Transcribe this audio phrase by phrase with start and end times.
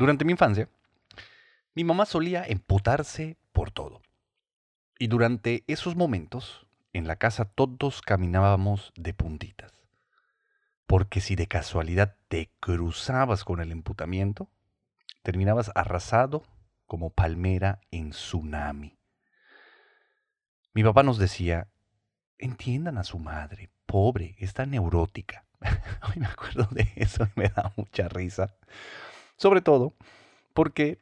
[0.00, 0.66] Durante mi infancia,
[1.74, 4.00] mi mamá solía emputarse por todo.
[4.98, 9.74] Y durante esos momentos, en la casa todos caminábamos de puntitas.
[10.86, 14.48] Porque si de casualidad te cruzabas con el emputamiento,
[15.22, 16.44] terminabas arrasado
[16.86, 18.96] como palmera en tsunami.
[20.72, 21.68] Mi papá nos decía,
[22.38, 25.44] entiendan a su madre, pobre, está neurótica.
[26.08, 28.56] Hoy me acuerdo de eso y me da mucha risa.
[29.40, 29.94] Sobre todo
[30.52, 30.98] porque,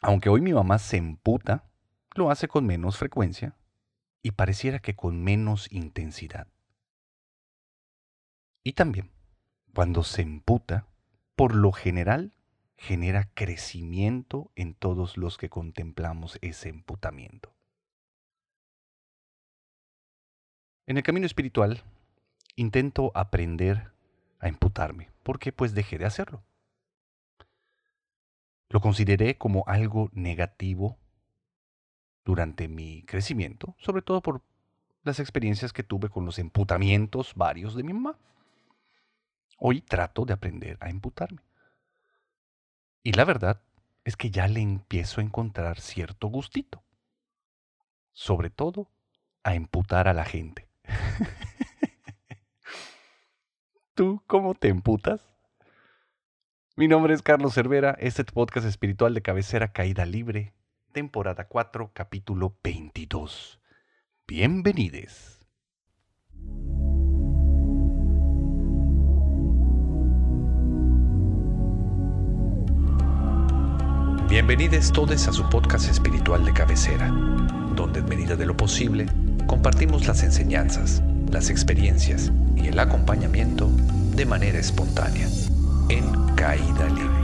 [0.00, 1.70] aunque hoy mi mamá se emputa,
[2.16, 3.54] lo hace con menos frecuencia
[4.22, 6.48] y pareciera que con menos intensidad.
[8.64, 9.12] Y también,
[9.72, 10.88] cuando se emputa,
[11.36, 12.34] por lo general
[12.76, 17.54] genera crecimiento en todos los que contemplamos ese emputamiento.
[20.86, 21.84] En el camino espiritual
[22.56, 23.92] intento aprender
[24.40, 26.42] a imputarme, porque pues dejé de hacerlo.
[28.70, 30.96] Lo consideré como algo negativo
[32.24, 34.42] durante mi crecimiento, sobre todo por
[35.02, 38.16] las experiencias que tuve con los emputamientos varios de mi mamá.
[39.58, 41.42] Hoy trato de aprender a imputarme.
[43.02, 43.60] Y la verdad
[44.04, 46.84] es que ya le empiezo a encontrar cierto gustito.
[48.12, 48.88] Sobre todo
[49.42, 50.68] a imputar a la gente.
[53.94, 55.29] ¿Tú cómo te emputas?
[56.76, 60.54] Mi nombre es Carlos Cervera, este podcast espiritual de cabecera Caída Libre,
[60.92, 63.60] temporada 4, capítulo 22.
[64.28, 65.40] Bienvenides.
[74.28, 77.08] Bienvenidos todos a su podcast espiritual de cabecera,
[77.74, 79.06] donde en medida de lo posible
[79.48, 83.68] compartimos las enseñanzas, las experiencias y el acompañamiento
[84.14, 85.26] de manera espontánea,
[85.88, 87.20] en caída libre.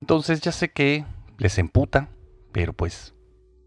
[0.00, 1.04] Entonces ya sé que
[1.36, 2.08] les emputa,
[2.52, 3.12] pero pues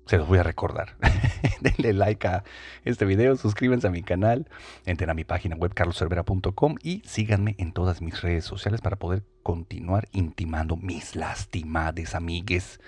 [0.06, 0.96] se los voy a recordar.
[1.60, 2.46] Denle like a
[2.86, 4.48] este video, suscríbanse a mi canal,
[4.86, 9.26] entren a mi página web carloservera.com y síganme en todas mis redes sociales para poder
[9.44, 12.80] continuar intimando mis lastimades amigues.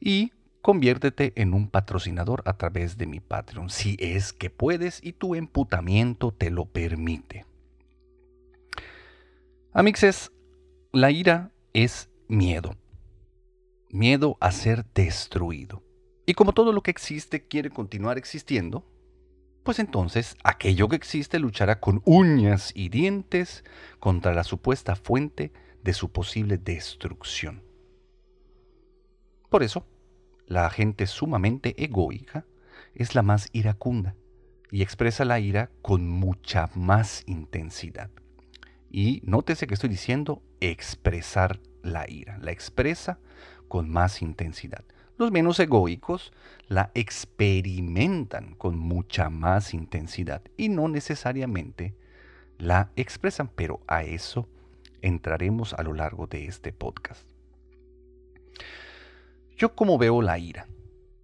[0.00, 0.32] Y
[0.68, 5.34] conviértete en un patrocinador a través de mi Patreon, si es que puedes y tu
[5.34, 7.46] emputamiento te lo permite.
[9.72, 10.30] Amixes,
[10.92, 12.76] la ira es miedo.
[13.88, 15.82] Miedo a ser destruido.
[16.26, 18.84] Y como todo lo que existe quiere continuar existiendo,
[19.62, 23.64] pues entonces aquello que existe luchará con uñas y dientes
[24.00, 25.50] contra la supuesta fuente
[25.82, 27.62] de su posible destrucción.
[29.48, 29.86] Por eso,
[30.48, 32.46] la gente sumamente egoica
[32.94, 34.16] es la más iracunda
[34.70, 38.10] y expresa la ira con mucha más intensidad.
[38.90, 43.18] Y nótese que estoy diciendo expresar la ira, la expresa
[43.68, 44.84] con más intensidad.
[45.18, 46.32] Los menos egoicos
[46.68, 51.94] la experimentan con mucha más intensidad y no necesariamente
[52.56, 54.48] la expresan, pero a eso
[55.02, 57.28] entraremos a lo largo de este podcast.
[59.58, 60.66] Yo como veo la ira,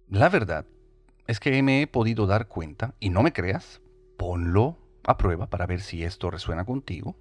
[0.07, 0.67] la verdad
[1.25, 3.81] es que me he podido dar cuenta, y no me creas,
[4.17, 7.15] ponlo a prueba para ver si esto resuena contigo,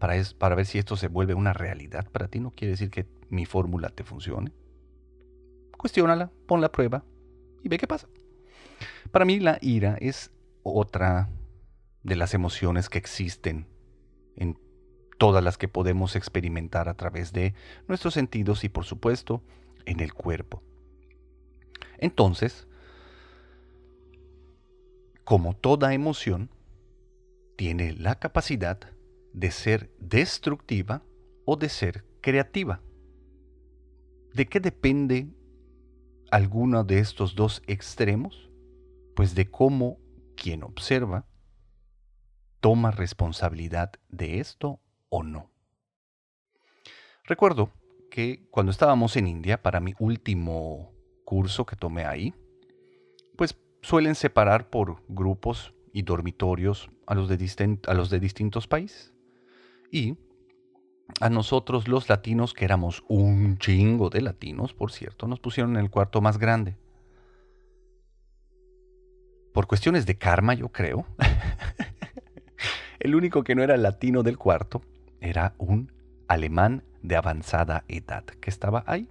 [0.00, 3.06] para, para ver si esto se vuelve una realidad para ti, no quiere decir que
[3.28, 4.52] mi fórmula te funcione
[5.78, 7.04] cuestiónala, pon la prueba
[7.62, 8.08] y ve qué pasa.
[9.10, 10.30] Para mí la ira es
[10.62, 11.30] otra
[12.02, 13.66] de las emociones que existen
[14.36, 14.58] en
[15.16, 17.54] todas las que podemos experimentar a través de
[17.86, 19.42] nuestros sentidos y por supuesto
[19.86, 20.62] en el cuerpo.
[21.98, 22.68] Entonces,
[25.24, 26.50] como toda emoción,
[27.56, 28.78] tiene la capacidad
[29.32, 31.02] de ser destructiva
[31.44, 32.80] o de ser creativa.
[34.32, 35.28] ¿De qué depende
[36.30, 38.50] alguno de estos dos extremos?
[39.16, 39.98] Pues de cómo
[40.36, 41.26] quien observa
[42.60, 45.50] toma responsabilidad de esto o no.
[47.24, 47.70] Recuerdo
[48.10, 50.92] que cuando estábamos en India, para mi último
[51.24, 52.34] curso que tomé ahí,
[53.36, 59.14] pues suelen separar por grupos y dormitorios a los de, a los de distintos países.
[59.90, 60.16] Y
[61.20, 65.84] a nosotros los latinos, que éramos un chingo de latinos, por cierto, nos pusieron en
[65.84, 66.76] el cuarto más grande.
[69.52, 71.06] Por cuestiones de karma, yo creo.
[73.00, 74.82] el único que no era latino del cuarto
[75.20, 75.97] era un
[76.28, 79.08] alemán de avanzada edad, que estaba ahí.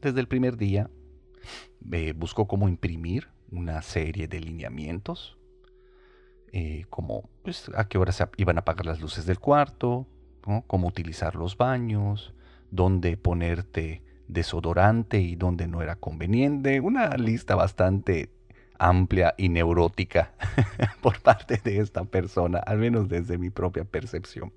[0.00, 0.90] Desde el primer día
[2.14, 5.38] buscó cómo imprimir una serie de lineamientos
[6.56, 10.06] eh, como pues, a qué hora se iban a apagar las luces del cuarto,
[10.68, 12.32] cómo utilizar los baños,
[12.70, 16.78] dónde ponerte desodorante y dónde no era conveniente.
[16.78, 18.30] Una lista bastante
[18.78, 20.32] amplia y neurótica
[21.02, 24.52] por parte de esta persona, al menos desde mi propia percepción.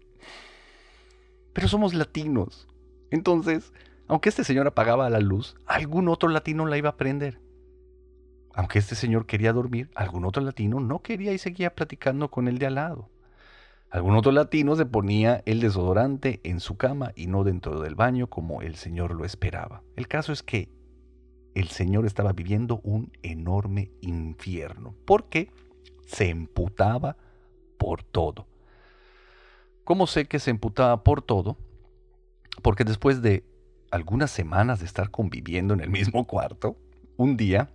[1.58, 2.68] Pero somos latinos.
[3.10, 3.74] Entonces,
[4.08, 7.42] aunque este señor apagaba la luz, algún otro latino la iba a prender.
[8.54, 12.60] Aunque este señor quería dormir, algún otro latino no quería y seguía platicando con el
[12.60, 13.10] de al lado.
[13.90, 18.28] Algún otro latino se ponía el desodorante en su cama y no dentro del baño
[18.28, 19.82] como el señor lo esperaba.
[19.96, 20.70] El caso es que
[21.56, 25.50] el señor estaba viviendo un enorme infierno porque
[26.06, 27.18] se emputaba
[27.80, 28.46] por todo.
[29.88, 31.56] ¿Cómo sé que se emputaba por todo?
[32.62, 33.46] Porque después de
[33.90, 36.76] algunas semanas de estar conviviendo en el mismo cuarto,
[37.16, 37.70] un día,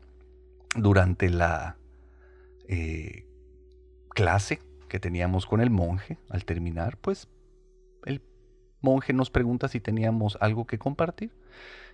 [0.76, 1.78] durante la
[2.68, 3.26] eh,
[4.10, 4.60] clase
[4.90, 7.28] que teníamos con el monje, al terminar, pues
[8.04, 8.20] el
[8.82, 11.30] monje nos pregunta si teníamos algo que compartir.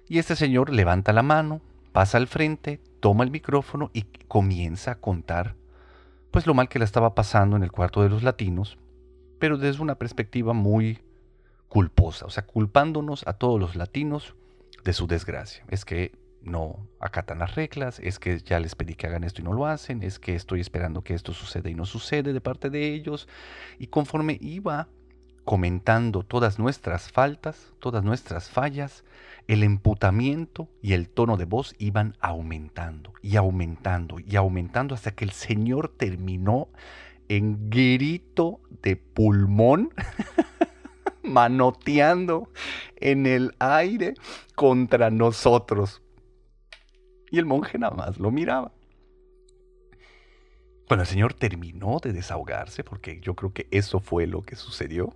[0.08, 1.60] Y este señor levanta la mano,
[1.92, 5.54] pasa al frente, toma el micrófono y comienza a contar
[6.32, 8.78] pues lo mal que le estaba pasando en el cuarto de los latinos,
[9.38, 10.98] pero desde una perspectiva muy
[11.68, 14.34] culposa, o sea, culpándonos a todos los latinos
[14.84, 15.64] de su desgracia.
[15.68, 16.12] Es que
[16.42, 19.66] no acatan las reglas, es que ya les pedí que hagan esto y no lo
[19.66, 23.28] hacen, es que estoy esperando que esto suceda y no sucede de parte de ellos.
[23.78, 24.88] Y conforme iba
[25.44, 29.04] comentando todas nuestras faltas, todas nuestras fallas,
[29.46, 35.24] el emputamiento y el tono de voz iban aumentando y aumentando y aumentando hasta que
[35.24, 36.68] el Señor terminó
[37.28, 39.90] en grito de pulmón
[41.22, 42.50] manoteando
[42.96, 44.14] en el aire
[44.54, 46.02] contra nosotros.
[47.30, 48.72] Y el monje nada más lo miraba.
[50.86, 55.14] Cuando el Señor terminó de desahogarse, porque yo creo que eso fue lo que sucedió,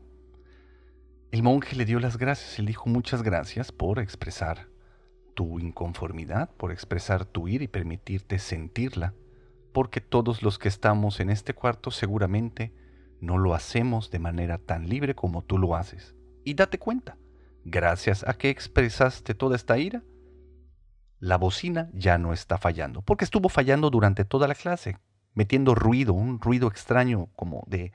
[1.30, 2.58] el monje le dio las gracias.
[2.58, 4.68] Él dijo muchas gracias por expresar
[5.34, 9.14] tu inconformidad, por expresar tu ira y permitirte sentirla,
[9.72, 12.74] porque todos los que estamos en este cuarto seguramente
[13.20, 16.14] no lo hacemos de manera tan libre como tú lo haces.
[16.44, 17.16] Y date cuenta,
[17.64, 20.02] gracias a que expresaste toda esta ira,
[21.20, 24.98] la bocina ya no está fallando, porque estuvo fallando durante toda la clase,
[25.34, 27.92] metiendo ruido, un ruido extraño como de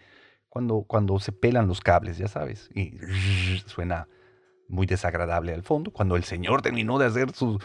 [0.47, 2.97] cuando, cuando se pelan los cables, ya sabes, y
[3.65, 4.07] suena
[4.69, 5.91] muy desagradable al fondo.
[5.91, 7.59] Cuando el señor terminó de hacer su,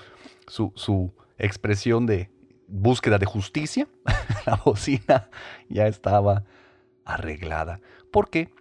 [0.49, 2.31] su, su expresión de
[2.73, 3.87] búsqueda de justicia,
[4.47, 5.29] la bocina
[5.69, 6.45] ya estaba
[7.05, 7.81] arreglada.
[8.11, 8.53] Porque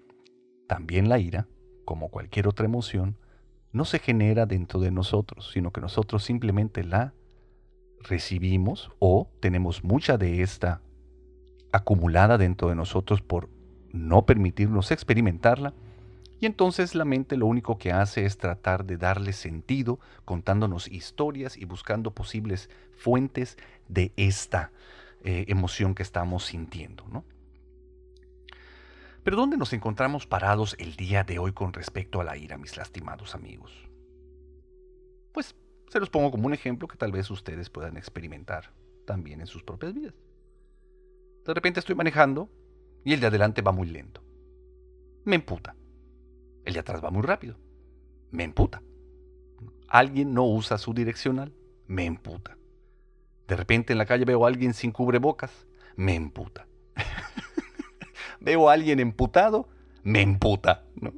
[0.68, 1.48] también la ira,
[1.86, 3.18] como cualquier otra emoción,
[3.72, 7.14] no se genera dentro de nosotros, sino que nosotros simplemente la
[8.00, 10.82] recibimos o tenemos mucha de esta
[11.72, 13.50] acumulada dentro de nosotros por
[13.94, 15.74] no permitirnos experimentarla.
[16.42, 21.56] Y entonces la mente lo único que hace es tratar de darle sentido, contándonos historias
[21.56, 24.72] y buscando posibles fuentes de esta
[25.24, 27.06] eh, emoción que estamos sintiendo.
[27.10, 27.24] ¿no?
[29.24, 32.76] Pero ¿dónde nos encontramos parados el día de hoy con respecto a la ira, mis
[32.76, 33.72] lastimados amigos?
[35.34, 35.56] Pues
[35.90, 38.74] se los pongo como un ejemplo que tal vez ustedes puedan experimentar
[39.06, 40.16] también en sus propias vidas.
[41.46, 42.50] De repente estoy manejando
[43.06, 44.24] y el de adelante va muy lento.
[45.24, 45.76] Me emputa.
[46.66, 47.58] El de atrás va muy rápido.
[48.32, 48.82] Me emputa.
[49.88, 51.54] Alguien no usa su direccional.
[51.88, 52.58] Me emputa.
[53.48, 55.68] De repente en la calle veo a alguien sin cubrebocas.
[55.96, 56.68] Me emputa.
[58.40, 59.68] veo a alguien emputado,
[60.04, 60.84] me emputa.
[60.96, 61.14] ¿no?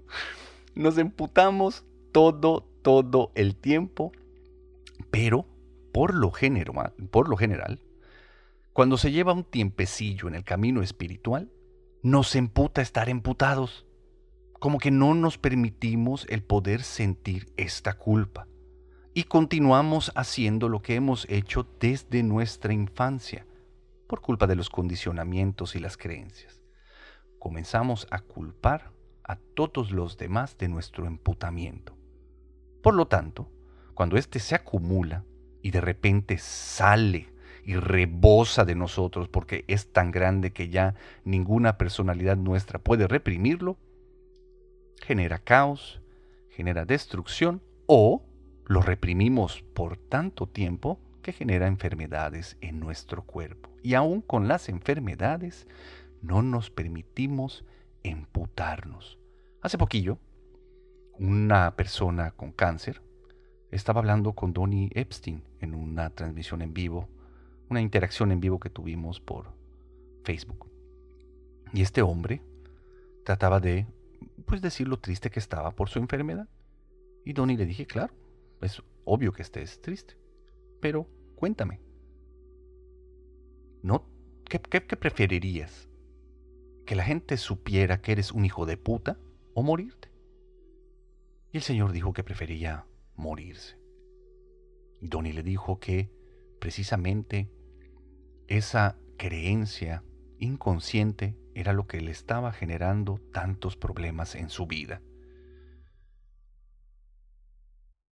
[0.75, 4.11] Nos emputamos todo, todo el tiempo,
[5.11, 5.45] pero
[5.91, 6.31] por lo,
[7.11, 7.79] por lo general,
[8.73, 11.51] cuando se lleva un tiempecillo en el camino espiritual,
[12.01, 13.85] nos emputa estar emputados.
[14.63, 18.47] Como que no nos permitimos el poder sentir esta culpa.
[19.13, 23.45] Y continuamos haciendo lo que hemos hecho desde nuestra infancia,
[24.07, 26.63] por culpa de los condicionamientos y las creencias
[27.43, 28.93] comenzamos a culpar
[29.25, 31.97] a todos los demás de nuestro emputamiento.
[32.81, 33.51] Por lo tanto,
[33.93, 35.25] cuando éste se acumula
[35.61, 37.33] y de repente sale
[37.65, 43.77] y rebosa de nosotros porque es tan grande que ya ninguna personalidad nuestra puede reprimirlo,
[45.03, 46.01] genera caos,
[46.49, 48.23] genera destrucción o
[48.65, 53.69] lo reprimimos por tanto tiempo que genera enfermedades en nuestro cuerpo.
[53.83, 55.67] Y aún con las enfermedades
[56.21, 57.65] no nos permitimos
[58.03, 59.19] emputarnos.
[59.61, 60.17] Hace poquillo,
[61.19, 63.01] una persona con cáncer
[63.71, 67.09] estaba hablando con Donnie Epstein en una transmisión en vivo,
[67.69, 69.47] una interacción en vivo que tuvimos por
[70.23, 70.69] Facebook.
[71.73, 72.41] Y este hombre
[73.23, 73.87] trataba de,
[74.53, 76.47] pues, decir lo triste que estaba por su enfermedad.
[77.25, 78.13] Y Donnie le dije, claro,
[78.61, 80.15] es obvio que estés triste,
[80.79, 81.81] pero cuéntame,
[83.81, 84.07] ¿no?
[84.45, 85.89] ¿Qué, qué, qué preferirías?
[86.85, 89.17] ¿Que la gente supiera que eres un hijo de puta
[89.55, 90.11] o morirte?
[91.51, 93.79] Y el Señor dijo que prefería morirse.
[95.01, 96.11] Y Donnie le dijo que
[96.59, 97.49] precisamente
[98.47, 100.03] esa creencia
[100.39, 105.01] inconsciente era lo que le estaba generando tantos problemas en su vida.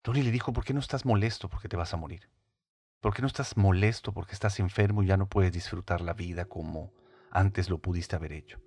[0.02, 2.30] Tony le dijo, ¿por qué no estás molesto porque te vas a morir?
[3.02, 6.46] ¿Por qué no estás molesto porque estás enfermo y ya no puedes disfrutar la vida
[6.46, 6.94] como
[7.32, 8.60] antes lo pudiste haber hecho?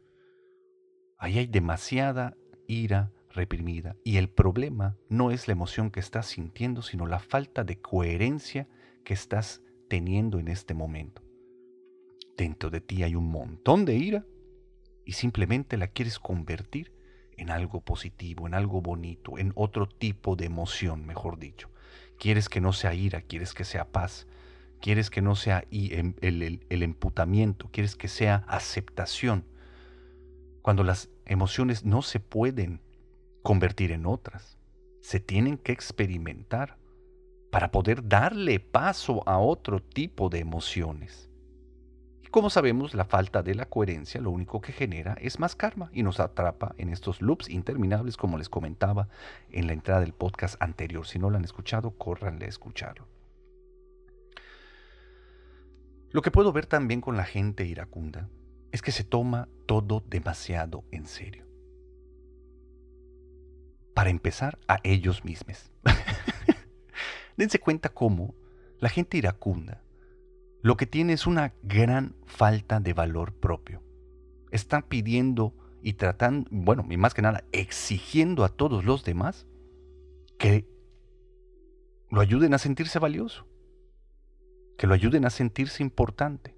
[1.19, 2.35] Ahí hay demasiada
[2.67, 7.65] ira reprimida y el problema no es la emoción que estás sintiendo, sino la falta
[7.65, 8.69] de coherencia
[9.05, 11.23] que estás teniendo en este momento.
[12.43, 14.27] Dentro de ti hay un montón de ira
[15.05, 16.93] y simplemente la quieres convertir
[17.37, 21.71] en algo positivo, en algo bonito, en otro tipo de emoción, mejor dicho.
[22.19, 24.27] Quieres que no sea ira, quieres que sea paz,
[24.81, 29.45] quieres que no sea em, el, el emputamiento, quieres que sea aceptación.
[30.63, 32.81] Cuando las emociones no se pueden
[33.45, 34.59] convertir en otras,
[35.01, 36.77] se tienen que experimentar
[37.53, 41.32] para poder darle paso a otro tipo de emociones.
[42.33, 46.03] Como sabemos, la falta de la coherencia lo único que genera es más karma y
[46.03, 49.11] nos atrapa en estos loops interminables como les comentaba
[49.51, 51.07] en la entrada del podcast anterior.
[51.07, 53.07] Si no lo han escuchado, córranle a escucharlo.
[56.09, 58.31] Lo que puedo ver también con la gente iracunda
[58.71, 61.45] es que se toma todo demasiado en serio.
[63.93, 65.71] Para empezar, a ellos mismos.
[67.37, 68.35] Dense cuenta cómo
[68.79, 69.83] la gente iracunda
[70.63, 73.83] lo que tiene es una gran falta de valor propio.
[74.53, 79.47] Están pidiendo y tratando, bueno, y más que nada, exigiendo a todos los demás
[80.39, 80.69] que
[82.11, 83.47] lo ayuden a sentirse valioso,
[84.79, 86.57] que lo ayuden a sentirse importante.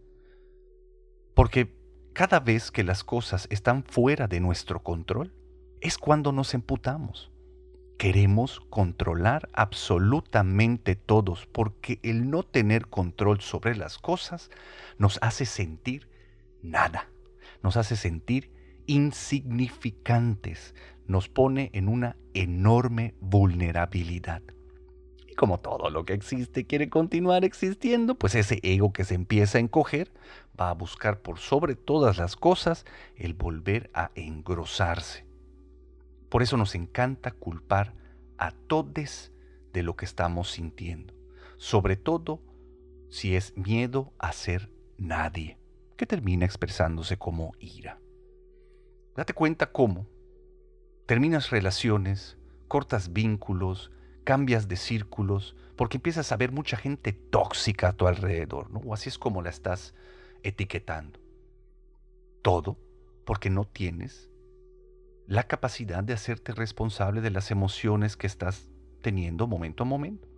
[1.34, 1.74] Porque
[2.12, 5.32] cada vez que las cosas están fuera de nuestro control,
[5.80, 7.30] es cuando nos emputamos.
[8.04, 14.50] Queremos controlar absolutamente todos porque el no tener control sobre las cosas
[14.98, 16.10] nos hace sentir
[16.60, 17.08] nada,
[17.62, 18.52] nos hace sentir
[18.84, 20.74] insignificantes,
[21.06, 24.42] nos pone en una enorme vulnerabilidad.
[25.26, 29.56] Y como todo lo que existe quiere continuar existiendo, pues ese ego que se empieza
[29.56, 30.12] a encoger
[30.60, 32.84] va a buscar por sobre todas las cosas
[33.16, 35.24] el volver a engrosarse
[36.34, 37.94] por eso nos encanta culpar
[38.38, 39.30] a todos
[39.72, 41.14] de lo que estamos sintiendo,
[41.58, 42.42] sobre todo
[43.08, 45.60] si es miedo a ser nadie,
[45.96, 48.00] que termina expresándose como ira.
[49.14, 50.08] Date cuenta cómo
[51.06, 52.36] terminas relaciones,
[52.66, 53.92] cortas vínculos,
[54.24, 58.80] cambias de círculos, porque empiezas a ver mucha gente tóxica a tu alrededor, ¿no?
[58.80, 59.94] O así es como la estás
[60.42, 61.20] etiquetando.
[62.42, 62.76] Todo
[63.24, 64.33] porque no tienes
[65.26, 68.68] la capacidad de hacerte responsable de las emociones que estás
[69.00, 70.28] teniendo momento a momento.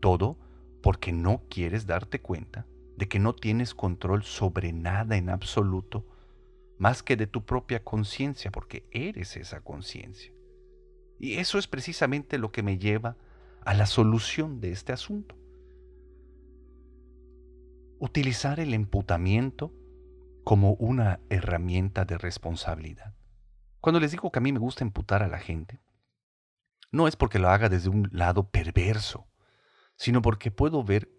[0.00, 0.38] Todo
[0.82, 6.06] porque no quieres darte cuenta de que no tienes control sobre nada en absoluto,
[6.78, 10.32] más que de tu propia conciencia, porque eres esa conciencia.
[11.18, 13.16] Y eso es precisamente lo que me lleva
[13.64, 15.36] a la solución de este asunto.
[17.98, 19.72] Utilizar el emputamiento
[20.44, 23.14] como una herramienta de responsabilidad.
[23.84, 25.78] Cuando les digo que a mí me gusta imputar a la gente,
[26.90, 29.26] no es porque lo haga desde un lado perverso,
[29.94, 31.10] sino porque puedo ver,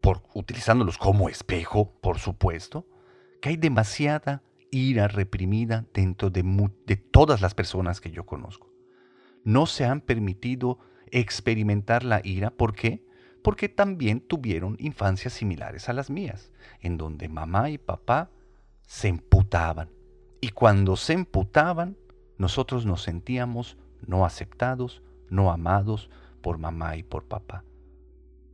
[0.00, 2.86] por utilizándolos como espejo, por supuesto,
[3.42, 6.44] que hay demasiada ira reprimida dentro de,
[6.86, 8.72] de todas las personas que yo conozco.
[9.42, 10.78] No se han permitido
[11.10, 13.04] experimentar la ira, ¿por qué?
[13.42, 18.30] Porque también tuvieron infancias similares a las mías, en donde mamá y papá
[18.86, 19.90] se emputaban,
[20.40, 21.96] y cuando se emputaban,
[22.38, 23.76] nosotros nos sentíamos
[24.06, 26.10] no aceptados, no amados
[26.42, 27.64] por mamá y por papá.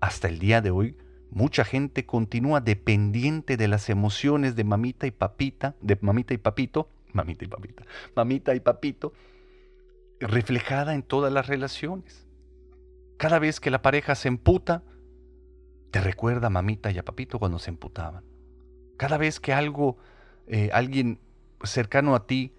[0.00, 0.96] Hasta el día de hoy,
[1.30, 6.88] mucha gente continúa dependiente de las emociones de mamita y papita, de mamita y papito,
[7.12, 7.84] mamita y papita,
[8.14, 9.12] mamita y papito,
[10.20, 12.26] reflejada en todas las relaciones.
[13.16, 14.82] Cada vez que la pareja se emputa,
[15.90, 18.24] te recuerda a mamita y a papito cuando se emputaban.
[18.96, 19.98] Cada vez que algo,
[20.46, 21.18] eh, alguien
[21.64, 22.54] cercano a ti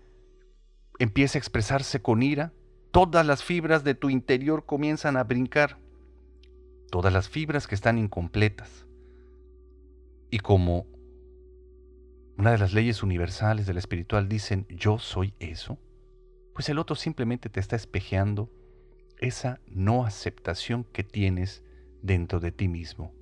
[0.99, 2.53] empieza a expresarse con ira,
[2.91, 5.79] todas las fibras de tu interior comienzan a brincar,
[6.91, 8.85] todas las fibras que están incompletas.
[10.29, 10.87] Y como
[12.37, 15.77] una de las leyes universales del espiritual dicen yo soy eso,
[16.53, 18.51] pues el otro simplemente te está espejeando
[19.19, 21.63] esa no aceptación que tienes
[22.01, 23.13] dentro de ti mismo.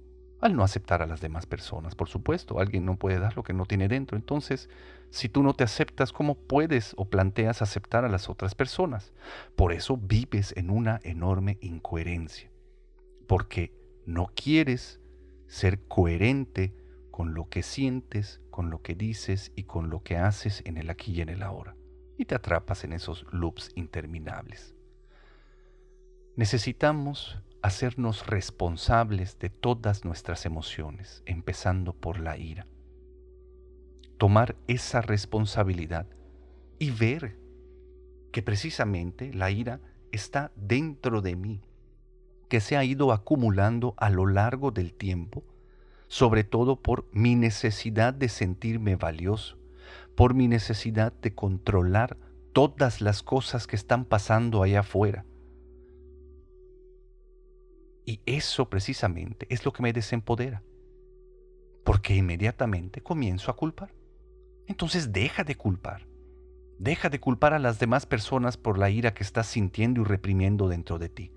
[0.41, 3.53] Al no aceptar a las demás personas, por supuesto, alguien no puede dar lo que
[3.53, 4.17] no tiene dentro.
[4.17, 4.69] Entonces,
[5.11, 9.13] si tú no te aceptas, ¿cómo puedes o planteas aceptar a las otras personas?
[9.55, 12.49] Por eso vives en una enorme incoherencia,
[13.27, 13.71] porque
[14.07, 14.99] no quieres
[15.45, 16.73] ser coherente
[17.11, 20.89] con lo que sientes, con lo que dices y con lo que haces en el
[20.89, 21.75] aquí y en el ahora.
[22.17, 24.73] Y te atrapas en esos loops interminables.
[26.35, 32.67] Necesitamos hacernos responsables de todas nuestras emociones, empezando por la ira.
[34.17, 36.07] Tomar esa responsabilidad
[36.79, 37.37] y ver
[38.31, 39.79] que precisamente la ira
[40.11, 41.61] está dentro de mí,
[42.49, 45.43] que se ha ido acumulando a lo largo del tiempo
[46.11, 49.57] sobre todo por mi necesidad de sentirme valioso,
[50.13, 52.17] por mi necesidad de controlar
[52.51, 55.23] todas las cosas que están pasando allá afuera.
[58.05, 60.63] Y eso precisamente es lo que me desempodera,
[61.83, 63.93] porque inmediatamente comienzo a culpar.
[64.67, 66.07] Entonces deja de culpar.
[66.79, 70.67] Deja de culpar a las demás personas por la ira que estás sintiendo y reprimiendo
[70.67, 71.31] dentro de ti.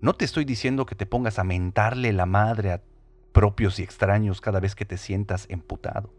[0.00, 2.82] No te estoy diciendo que te pongas a mentarle la madre a
[3.32, 6.12] propios y extraños cada vez que te sientas emputado,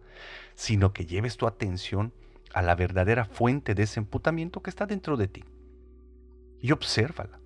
[0.54, 2.14] sino que lleves tu atención
[2.54, 5.44] a la verdadera fuente de ese emputamiento que está dentro de ti.
[6.62, 7.40] Y obsérvala.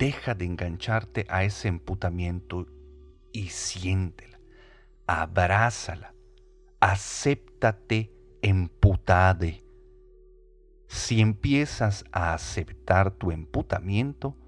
[0.00, 2.66] Deja de engancharte a ese emputamiento
[3.34, 4.40] y siéntela.
[5.06, 6.14] Abrázala.
[6.80, 9.62] Acéptate emputade.
[10.88, 14.38] Si empiezas a aceptar tu emputamiento,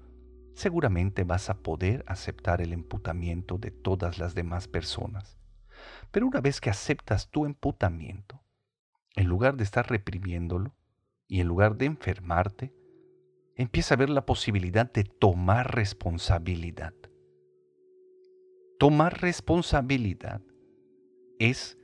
[0.55, 5.37] seguramente vas a poder aceptar el emputamiento de todas las demás personas.
[6.09, 8.41] Pero una vez que aceptas tu emputamiento,
[9.15, 10.75] en lugar de estar reprimiéndolo
[11.27, 12.73] y en lugar de enfermarte,
[13.55, 16.93] empieza a ver la posibilidad de tomar responsabilidad.
[18.79, 20.41] Tomar responsabilidad
[21.39, 21.77] es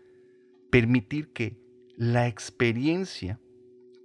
[0.71, 1.57] permitir que
[1.95, 3.39] la experiencia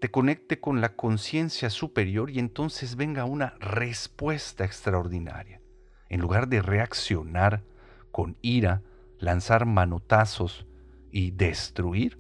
[0.01, 5.63] te conecte con la conciencia superior y entonces venga una respuesta extraordinaria.
[6.11, 7.65] En lugar de reaccionar
[8.13, 8.83] con ira,
[9.19, 10.67] lanzar manotazos
[11.11, 12.19] y destruir,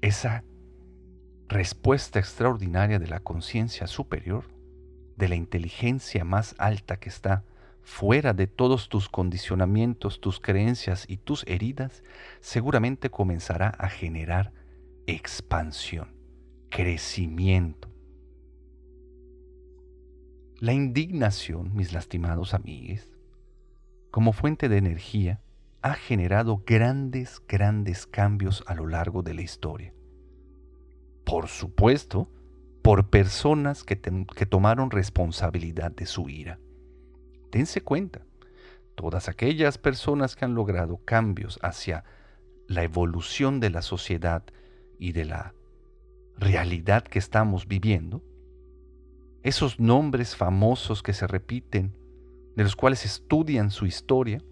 [0.00, 0.44] esa
[1.48, 4.44] respuesta extraordinaria de la conciencia superior,
[5.16, 7.44] de la inteligencia más alta que está
[7.82, 12.04] fuera de todos tus condicionamientos, tus creencias y tus heridas,
[12.40, 14.52] seguramente comenzará a generar
[15.06, 16.14] expansión
[16.68, 17.88] crecimiento.
[20.60, 23.08] La indignación, mis lastimados amigos,
[24.10, 25.40] como fuente de energía,
[25.80, 29.94] ha generado grandes, grandes cambios a lo largo de la historia.
[31.28, 32.30] Por supuesto,
[32.80, 36.58] por personas que, que tomaron responsabilidad de su ira.
[37.52, 38.24] Dense cuenta,
[38.94, 42.04] todas aquellas personas que han logrado cambios hacia
[42.66, 44.42] la evolución de la sociedad
[44.98, 45.54] y de la
[46.38, 48.22] realidad que estamos viviendo,
[49.42, 51.94] esos nombres famosos que se repiten,
[52.56, 54.42] de los cuales estudian su historia,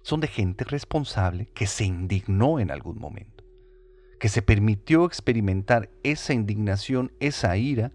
[0.00, 3.37] son de gente responsable que se indignó en algún momento,
[4.18, 7.92] que se permitió experimentar esa indignación, esa ira,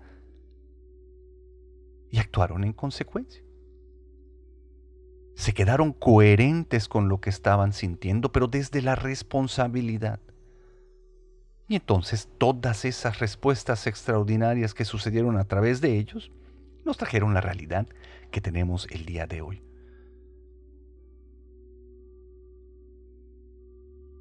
[2.10, 3.44] y actuaron en consecuencia.
[5.36, 10.20] Se quedaron coherentes con lo que estaban sintiendo, pero desde la responsabilidad.
[11.68, 16.32] Y entonces todas esas respuestas extraordinarias que sucedieron a través de ellos
[16.86, 17.88] nos trajeron la realidad
[18.32, 19.64] que tenemos el día de hoy.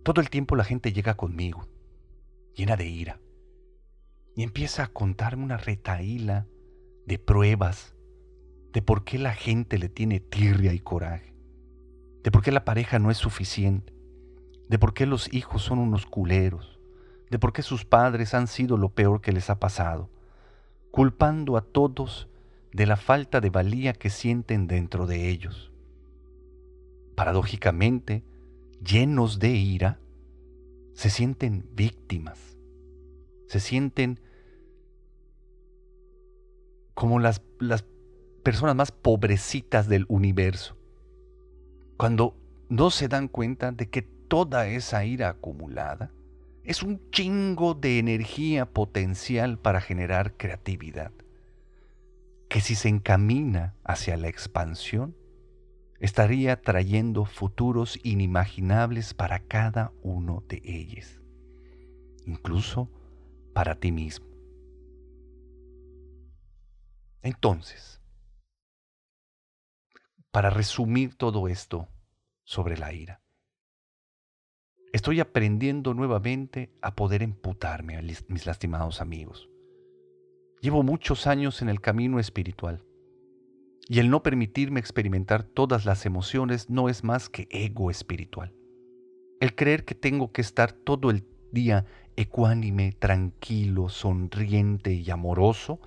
[0.02, 1.66] Todo el tiempo la gente llega conmigo,
[2.54, 3.20] llena de ira,
[4.34, 6.46] y empieza a contarme una retaíla
[7.06, 7.94] de pruebas
[8.72, 11.34] de por qué la gente le tiene tirria y coraje,
[12.22, 13.92] de por qué la pareja no es suficiente,
[14.68, 16.80] de por qué los hijos son unos culeros,
[17.30, 20.10] de por qué sus padres han sido lo peor que les ha pasado,
[20.90, 22.28] culpando a todos
[22.72, 25.70] de la falta de valía que sienten dentro de ellos.
[27.14, 28.24] Paradójicamente,
[28.82, 29.98] llenos de ira,
[30.94, 32.57] se sienten víctimas,
[33.46, 34.20] se sienten
[36.94, 37.85] como las, las
[38.42, 40.76] personas más pobrecitas del universo,
[41.96, 42.37] cuando
[42.68, 46.11] no se dan cuenta de que toda esa ira acumulada
[46.64, 51.12] es un chingo de energía potencial para generar creatividad,
[52.48, 55.16] que si se encamina hacia la expansión,
[56.02, 61.22] estaría trayendo futuros inimaginables para cada uno de ellos,
[62.26, 62.90] incluso
[63.54, 64.26] para ti mismo.
[67.22, 68.00] Entonces,
[70.32, 71.86] para resumir todo esto
[72.42, 73.22] sobre la ira,
[74.92, 79.48] estoy aprendiendo nuevamente a poder emputarme mis lastimados amigos.
[80.60, 82.84] Llevo muchos años en el camino espiritual
[83.88, 88.54] y el no permitirme experimentar todas las emociones no es más que ego espiritual.
[89.40, 91.84] El creer que tengo que estar todo el día
[92.16, 95.80] ecuánime, tranquilo, sonriente y amoroso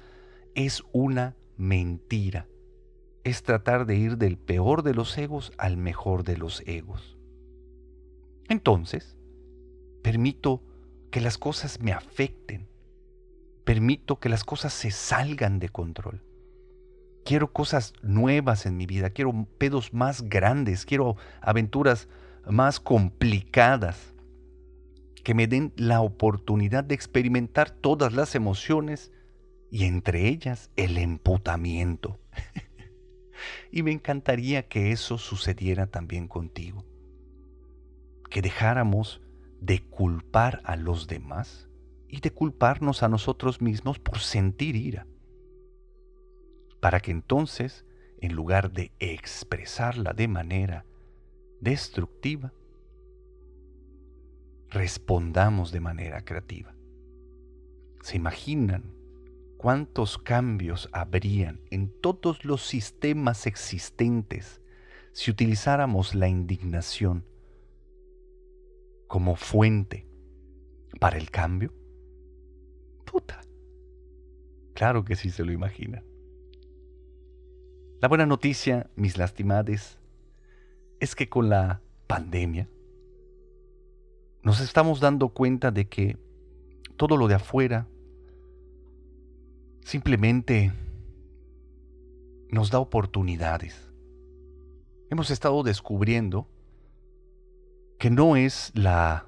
[0.56, 2.48] es una mentira.
[3.24, 7.18] Es tratar de ir del peor de los egos al mejor de los egos.
[8.50, 9.18] Entonces,
[10.04, 10.62] permito
[11.12, 12.68] que las cosas me afecten.
[13.64, 16.25] Permito que las cosas se salgan de control.
[17.26, 22.08] Quiero cosas nuevas en mi vida, quiero pedos más grandes, quiero aventuras
[22.46, 24.14] más complicadas
[25.24, 29.12] que me den la oportunidad de experimentar todas las emociones
[29.72, 32.20] y entre ellas el emputamiento.
[33.72, 36.86] y me encantaría que eso sucediera también contigo.
[38.30, 39.20] Que dejáramos
[39.60, 41.70] de culpar a los demás
[42.08, 45.08] y de culparnos a nosotros mismos por sentir ira.
[46.86, 47.84] Para que entonces,
[48.22, 50.86] en lugar de expresarla de manera
[51.60, 52.54] destructiva,
[54.70, 56.76] respondamos de manera creativa.
[58.04, 58.94] ¿Se imaginan
[59.58, 64.62] cuántos cambios habrían en todos los sistemas existentes
[65.12, 67.26] si utilizáramos la indignación
[69.08, 70.08] como fuente
[71.00, 71.74] para el cambio?
[73.06, 73.42] Puta.
[74.76, 76.15] Claro que sí se lo imaginan.
[78.02, 79.98] La buena noticia, mis lastimades,
[81.00, 82.70] es que con la pandemia
[84.44, 86.18] nos estamos dando cuenta de que
[86.98, 87.88] todo lo de afuera
[89.82, 90.72] simplemente
[92.50, 93.92] nos da oportunidades.
[95.10, 96.48] Hemos estado descubriendo
[97.98, 99.26] que no es la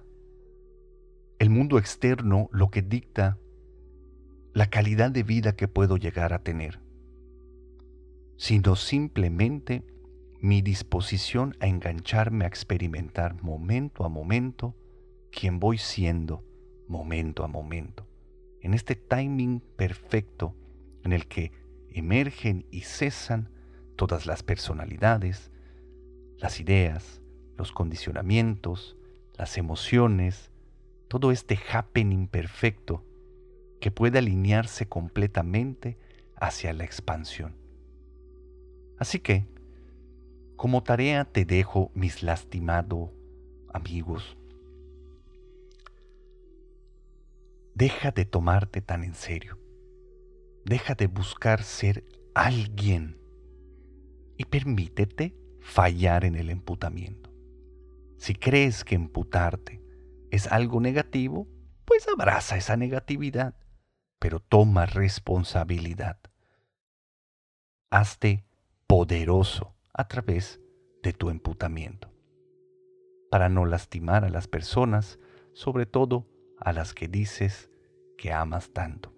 [1.39, 3.37] el mundo externo lo que dicta
[4.53, 6.79] la calidad de vida que puedo llegar a tener,
[8.37, 9.83] sino simplemente
[10.39, 14.75] mi disposición a engancharme a experimentar momento a momento
[15.31, 16.43] quien voy siendo
[16.87, 18.07] momento a momento,
[18.61, 20.55] en este timing perfecto
[21.03, 21.51] en el que
[21.89, 23.49] emergen y cesan
[23.95, 25.51] todas las personalidades,
[26.37, 27.21] las ideas,
[27.57, 28.95] los condicionamientos,
[29.37, 30.51] las emociones,
[31.07, 33.03] todo este happening perfecto
[33.79, 35.97] que puede alinearse completamente
[36.35, 37.66] hacia la expansión.
[38.97, 39.45] Así que,
[40.55, 43.13] como tarea te dejo, mis lastimado
[43.73, 44.37] amigos,
[47.77, 49.59] Deja de tomarte tan en serio.
[50.65, 53.21] Deja de buscar ser alguien
[54.35, 57.31] y permítete fallar en el emputamiento.
[58.17, 59.79] Si crees que emputarte
[60.31, 61.47] es algo negativo,
[61.85, 63.53] pues abraza esa negatividad,
[64.17, 66.19] pero toma responsabilidad.
[67.91, 68.46] Hazte
[68.87, 70.61] poderoso a través
[71.03, 72.09] de tu emputamiento,
[73.29, 75.19] para no lastimar a las personas,
[75.53, 76.25] sobre todo
[76.57, 77.69] a las que dices
[78.17, 79.13] que amas tanto.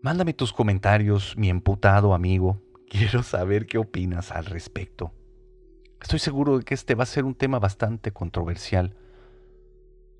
[0.00, 2.60] Mándame tus comentarios, mi emputado amigo.
[2.88, 5.12] Quiero saber qué opinas al respecto.
[6.00, 8.94] Estoy seguro de que este va a ser un tema bastante controversial,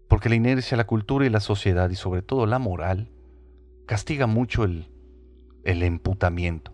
[0.08, 3.10] porque la inercia, la cultura y la sociedad, y sobre todo la moral,
[3.86, 4.88] castiga mucho el,
[5.64, 6.72] el emputamiento.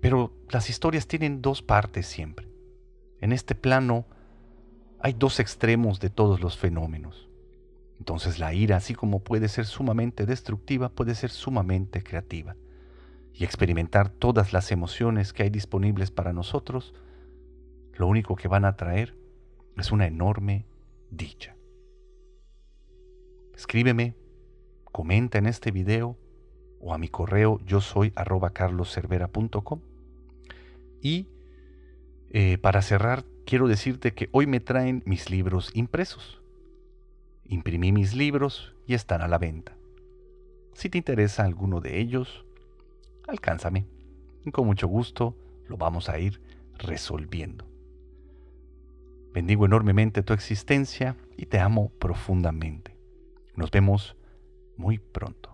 [0.00, 2.48] Pero las historias tienen dos partes siempre.
[3.20, 4.06] En este plano
[5.00, 7.28] hay dos extremos de todos los fenómenos.
[7.98, 12.56] Entonces la ira, así como puede ser sumamente destructiva, puede ser sumamente creativa.
[13.32, 16.94] Y experimentar todas las emociones que hay disponibles para nosotros,
[17.94, 19.16] lo único que van a traer
[19.76, 20.66] es una enorme
[21.10, 21.56] dicha.
[23.54, 24.16] Escríbeme,
[24.84, 26.18] comenta en este video
[26.84, 29.80] o a mi correo yo soy arroba carloscervera.com.
[31.00, 31.28] Y
[32.30, 36.42] eh, para cerrar, quiero decirte que hoy me traen mis libros impresos.
[37.46, 39.76] Imprimí mis libros y están a la venta.
[40.74, 42.44] Si te interesa alguno de ellos,
[43.26, 43.86] alcánzame.
[44.44, 45.34] Y con mucho gusto
[45.68, 46.42] lo vamos a ir
[46.76, 47.66] resolviendo.
[49.32, 52.94] Bendigo enormemente tu existencia y te amo profundamente.
[53.56, 54.16] Nos vemos
[54.76, 55.53] muy pronto.